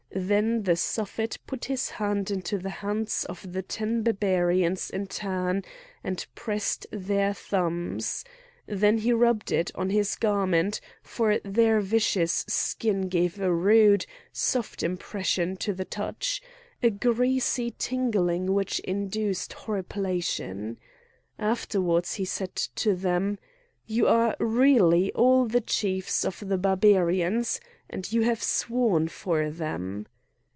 Then 0.13 0.63
the 0.63 0.75
Suffet 0.75 1.37
put 1.47 1.65
his 1.65 1.91
hand 1.91 2.29
into 2.31 2.57
the 2.57 2.69
hands 2.83 3.23
of 3.25 3.53
the 3.53 3.61
ten 3.61 4.03
Barbarians 4.03 4.89
in 4.89 5.07
turn, 5.07 5.63
and 6.03 6.25
pressed 6.35 6.85
their 6.91 7.33
thumbs; 7.33 8.25
then 8.67 8.97
he 8.97 9.13
rubbed 9.13 9.53
it 9.53 9.71
on 9.73 9.89
his 9.89 10.17
garment, 10.17 10.81
for 11.01 11.39
their 11.45 11.79
viscous 11.79 12.43
skin 12.49 13.07
gave 13.07 13.39
a 13.39 13.53
rude, 13.53 14.05
soft 14.33 14.83
impression 14.83 15.55
to 15.57 15.71
the 15.71 15.85
touch, 15.85 16.41
a 16.83 16.89
greasy 16.89 17.73
tingling 17.79 18.53
which 18.53 18.79
induced 18.81 19.53
horripilation. 19.53 20.75
Afterwards 21.39 22.15
he 22.15 22.25
said 22.25 22.53
to 22.75 22.95
them: 22.95 23.39
"You 23.87 24.07
are 24.07 24.35
really 24.39 25.11
all 25.13 25.45
the 25.45 25.59
chiefs 25.59 26.23
of 26.23 26.47
the 26.47 26.57
Barbarians, 26.57 27.59
and 27.89 28.09
you 28.13 28.21
have 28.21 28.41
sworn 28.41 29.05
for 29.09 29.49
them?" 29.49 30.07